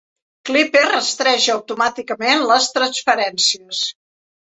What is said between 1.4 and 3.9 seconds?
automàticament les transferències.